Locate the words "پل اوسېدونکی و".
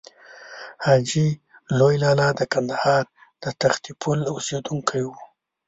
4.01-5.09